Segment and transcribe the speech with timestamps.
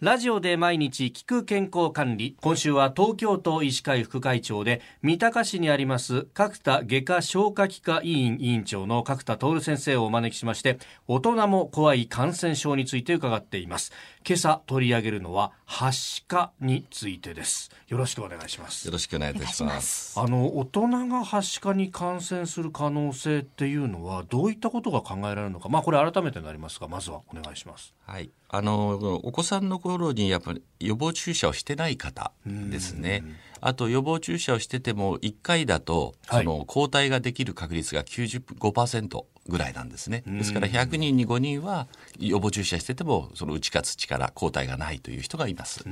[0.00, 2.34] ラジオで毎日聞く健康管理。
[2.40, 13.92] 今週は東京都医師会副会長で三鷹市にあります角田外科消化器科委員委員長の角田徹先生をお招きしまして大人も怖い感染症について伺っています。
[14.26, 17.70] 今朝取り上げるのははしかについてです。
[17.88, 18.86] よろしくお願いします。
[18.86, 20.18] よろしくお願いいたします。
[20.20, 25.68] あの大人がはしかに感染する可能性っていうのはどういったことが考えられるのか。
[25.68, 27.94] まあこれ改めてになりますがまずはお願いします。
[28.04, 28.30] はい。
[28.50, 33.24] あのお子さんの頃にやっぱり予防注射をしてない方ですね。
[33.60, 40.22] あと予防注射をしてても1回だとその抗体ができる確率が95%ぐらいなんですね。
[40.26, 41.86] ですから100人に5人は
[42.18, 45.84] 予防注射しててもその打ち勝つ力抗体がないという人がいます。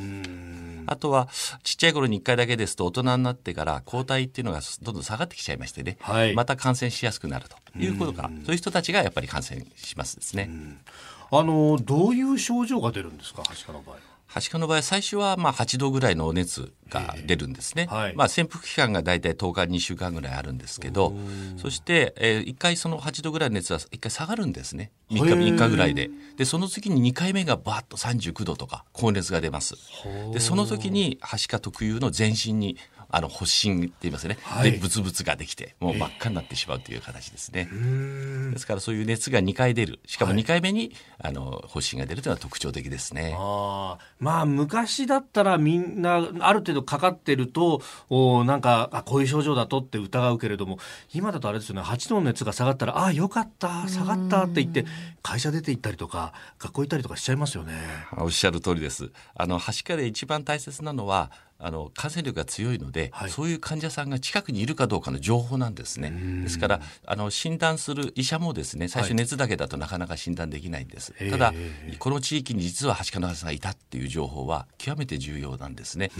[0.86, 1.28] あとは
[1.62, 7.56] ちっちゃい頃に1回だけですと大人になってから抗体っていうのがどんどん下がってきちゃいましてね、はい、また感染しやすくなると。
[7.76, 10.50] いうことがそういう人たちがやっぱり感染しますですね。
[11.30, 14.00] あのどういう症状が出るんですか、はしかの場合は
[14.40, 21.14] しかの場合最初はまあ8度ぐらいのお熱が出るんですね、はい、まあ、潜伏期間が大体10日2週間ぐらいあるんですけど
[21.56, 24.90] そして、えー、1回その8度ぐらいの熱は1回下がるんですね。
[25.10, 26.10] 3日 ,3 日ぐらいで。
[26.36, 29.74] でその次に2回目がバッと39度とか高熱が出ます。
[30.32, 32.76] でその時にはしか特有の全身に
[33.10, 40.00] あの発疹って言いますね、はい、でブツブツができてもう真っ赤になってしまうという形ですね、えー、ですからそういう熱が2回出る。
[40.06, 43.34] しかも2回目に、はい、あの発疹が出るというのは特徴的ですね。
[43.38, 50.78] あまあ昔だったらみんなある程度かかってるとおなんかあこういう症状だとって疑うけれども
[51.14, 51.82] 今だとあれですよね。
[51.82, 54.84] 8度の熱が下がったらあよかった下がったって言って
[55.22, 57.72] 会社出て行ったりとか学校行ったりとかしちゃいますよね。
[58.18, 59.10] おっしゃる通りです。
[59.34, 66.12] あのはしかで一番大切なのはあの感染力が強いので、はい、そういう患者さんが近くにいるかどうかの情報なんですね。
[66.42, 71.14] ですからあの診断する医者もですね最初熱だけだとなかなか診断できないんです。
[71.18, 71.52] はい、ただ
[71.98, 76.10] この地域に実ははしかの患者さんがいたっていう情報は極めて重要なんですね。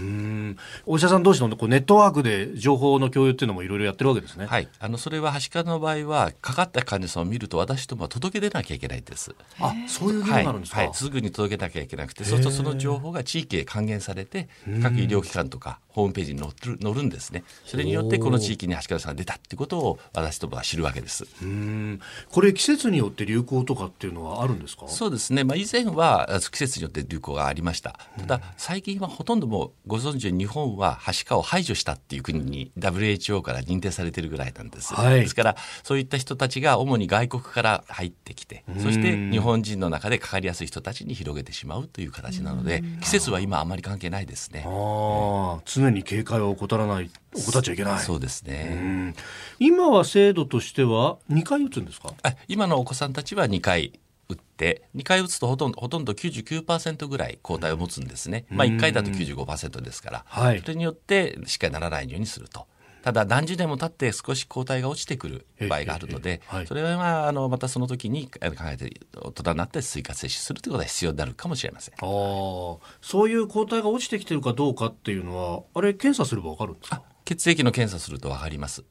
[0.85, 4.45] お医者さん同士のこうネットワークで情報の共有っていうのもいろいろやってるわけですね。
[4.45, 9.33] はい、あのそれははしかの場合はかかった患者さんを見ると私どもは届け出なきゃいけないんです。
[9.59, 10.79] あ、そういう義務があるんですか？
[10.79, 14.49] はい、はい、すぐに届けなきゃいけなくて、そうするとその情報が地域へ還元されて
[14.83, 15.79] 各医療機機関とか。
[15.89, 17.43] ホームページに載る載るんですね。
[17.65, 21.25] それによってこの地域に橋川さんが出たっていうことを私どもは知るわけです。
[21.41, 21.99] うん。
[22.31, 24.87] これ季節によって流行とかっていうのはあるんですか？
[24.87, 27.99] そうですね、まあ、以前は季節によって流行がありました。
[28.17, 44.63] ただ最近はほとんどもうご存知日本ははしかを排除したっていう国に WHO から認定されてるぐらいなんです、はい、ですからそういった人たちが主に外国から入ってきてそして日本人の中でかかりやすい人たちに広げてしまうという形なので季節は今あまり関係ないですね。
[44.65, 47.99] あ常に警戒を怠らない怠っちゃいけない。
[47.99, 49.15] そうですね。
[49.59, 52.13] 今は制度としては2回打つんですか？
[52.47, 62.67] 今のお子さんたちは2回打って2回打つとほとんどほとんど99%ぐらい抗体を持つんですね、まあ、1回だと95%ですから、はい、それによってしっかりならないようにすると。
[63.01, 71.95] ただ何十年も経って少し抗体が落ちてくる場合があるので、それはまああのまたその時に考えて大人になって追加接種するということが必要になるかもしれません。
[71.95, 72.79] あそ
[73.23, 77.01] ういう抗体が落ちてきてるかどうかっていうのはあれ検査すればわかるんですか？
[77.25, 78.83] 血液の検査するとわかります。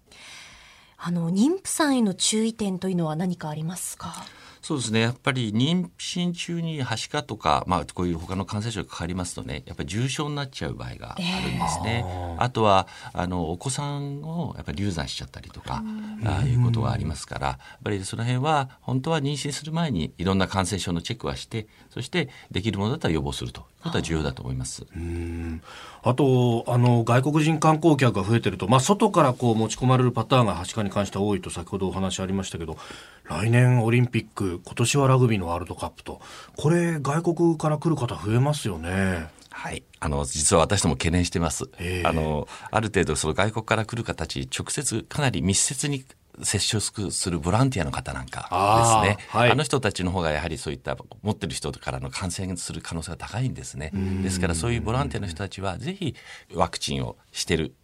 [0.97, 4.25] あの妊婦さんへの注意点というのは何かありますか？
[4.63, 5.01] そうですね。
[5.01, 12.05] やっぱり妊娠中にはしかとか、まあ、こういう他の感染症がかかりますとねやっぱり重症になっちゃう場合があるんですね。
[12.07, 15.83] えー、あとはあのお子さんをやっぱり流産しちゃったりとか
[16.25, 23.67] ああいうことがありますからやっぱりその辺は本当は妊娠する前にいろんな感染症のチェックはしてそしてできるものだったら予防すると。
[23.79, 24.87] いうことは重要だと思います。
[26.03, 32.77] あとあの外国人観光客が増えてると、まあ、外からこう持ち込まれるパターンがはしかに関しては多いと先ほどお話ありましたけど
[33.25, 36.21] 来年オリンピック今年はラグビーのワールドカップと。
[36.57, 39.29] これ外国から来る方増えますよね。
[39.51, 39.83] はい。
[40.01, 41.69] あの、実は私ども懸念してます。
[42.05, 46.05] あの、ある程度その外国から来る方たち、直接かなり密接に
[46.43, 49.27] 接触するボランティアの方なんかですね。
[49.33, 53.91] あはい、あの人たちの方がやはりそういった持ってる人からの感染する可能性が高いんですね。
[54.23, 56.15] ですからそういうボランティアの人たちはぜひ
[56.55, 57.75] ワクチンをしてる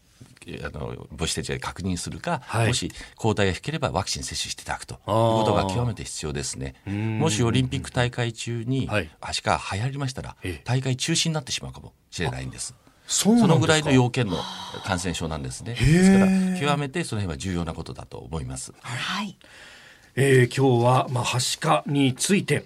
[0.63, 6.75] あの母子手帳で確認するか、はい、もし抗体が低ければワクチン接種していただくということが極めて必要ですね。
[6.87, 8.89] もしオリンピック大会中に
[9.21, 12.75] はしか流行りましたら、大会中止になってしまうかもしれないんです。
[13.07, 14.39] そのぐらいの要件の
[14.85, 15.75] 感染症なんですね。
[15.75, 18.73] ですから極めてその辺は重要なことだと思います。
[18.81, 19.37] はい。
[20.17, 22.65] えー、今日はまあはしかについて。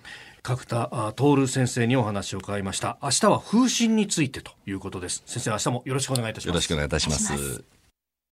[0.48, 2.96] 角田徹先生にお話を伺いました。
[3.02, 5.22] 明日は風疹についてということです。
[5.26, 6.48] 先生明日もよろしくお願いいたします。
[6.48, 7.77] よろしくお願いいたします。